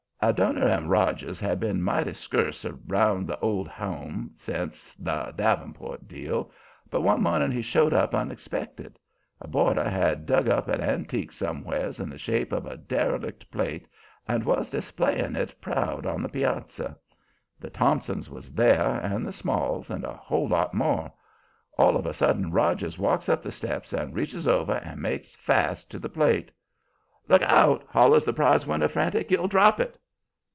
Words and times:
Adoniram 0.23 0.87
Rogers 0.87 1.39
had 1.39 1.59
been 1.59 1.81
mighty 1.81 2.13
scurce 2.13 2.63
'round 2.63 3.25
the 3.25 3.39
Old 3.39 3.67
Home 3.67 4.29
sense 4.35 4.93
the 4.97 5.33
davenport 5.35 6.07
deal. 6.07 6.51
But 6.91 7.01
one 7.01 7.23
morning 7.23 7.49
he 7.49 7.63
showed 7.63 7.91
up 7.91 8.13
unexpected. 8.13 8.99
A 9.41 9.47
boarder 9.47 9.83
had 9.89 10.27
dug 10.27 10.47
up 10.47 10.67
an 10.67 10.79
antique 10.79 11.31
somewheres 11.31 11.99
in 11.99 12.07
the 12.07 12.19
shape 12.19 12.51
of 12.51 12.67
a 12.67 12.77
derelict 12.77 13.49
plate, 13.49 13.87
and 14.27 14.43
was 14.43 14.69
displaying 14.69 15.35
it 15.35 15.59
proud 15.59 16.05
on 16.05 16.21
the 16.21 16.29
piazza. 16.29 16.99
The 17.59 17.71
Thompsons 17.71 18.29
was 18.29 18.53
there 18.53 18.99
and 18.99 19.25
the 19.25 19.33
Smalls 19.33 19.89
and 19.89 20.03
a 20.03 20.13
whole 20.13 20.47
lot 20.49 20.71
more. 20.75 21.11
All 21.79 21.95
of 21.97 22.05
a 22.05 22.13
sudden 22.13 22.51
Rogers 22.51 22.99
walks 22.99 23.27
up 23.27 23.41
the 23.41 23.51
steps 23.51 23.91
and 23.91 24.13
reaches 24.13 24.47
over 24.47 24.73
and 24.73 25.01
makes 25.01 25.35
fast 25.35 25.89
to 25.89 25.97
the 25.97 26.09
plate. 26.09 26.51
"Look 27.27 27.41
out!" 27.41 27.83
hollers 27.89 28.23
the 28.25 28.33
prize 28.33 28.67
winner, 28.67 28.87
frantic. 28.87 29.31
"You'll 29.31 29.47
drop 29.47 29.79
it!" 29.79 29.97